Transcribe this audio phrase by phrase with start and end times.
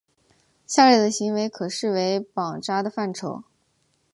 [0.65, 3.43] 下列的行为可视为绑扎的范畴。